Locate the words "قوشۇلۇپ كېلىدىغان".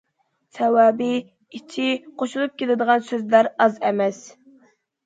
2.23-3.07